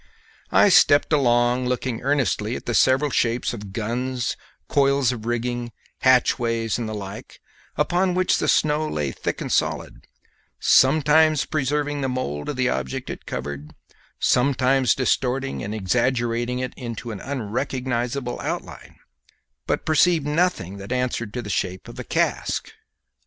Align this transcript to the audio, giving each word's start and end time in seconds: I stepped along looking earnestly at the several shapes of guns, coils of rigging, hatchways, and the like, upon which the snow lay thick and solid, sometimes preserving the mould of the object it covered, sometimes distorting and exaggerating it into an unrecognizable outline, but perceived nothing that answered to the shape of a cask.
I 0.51 0.69
stepped 0.69 1.13
along 1.13 1.67
looking 1.67 2.01
earnestly 2.01 2.55
at 2.55 2.65
the 2.65 2.73
several 2.73 3.11
shapes 3.11 3.53
of 3.53 3.71
guns, 3.71 4.35
coils 4.67 5.11
of 5.11 5.27
rigging, 5.27 5.71
hatchways, 5.99 6.79
and 6.79 6.89
the 6.89 6.95
like, 6.95 7.39
upon 7.77 8.15
which 8.15 8.39
the 8.39 8.47
snow 8.47 8.87
lay 8.89 9.11
thick 9.11 9.41
and 9.41 9.51
solid, 9.51 10.07
sometimes 10.59 11.45
preserving 11.45 12.01
the 12.01 12.09
mould 12.09 12.49
of 12.49 12.55
the 12.55 12.67
object 12.67 13.11
it 13.11 13.27
covered, 13.27 13.75
sometimes 14.19 14.95
distorting 14.95 15.63
and 15.63 15.75
exaggerating 15.75 16.57
it 16.57 16.73
into 16.75 17.11
an 17.11 17.19
unrecognizable 17.19 18.39
outline, 18.39 18.95
but 19.67 19.85
perceived 19.85 20.25
nothing 20.25 20.77
that 20.77 20.91
answered 20.91 21.31
to 21.35 21.43
the 21.43 21.49
shape 21.51 21.87
of 21.87 21.99
a 21.99 22.03
cask. 22.03 22.71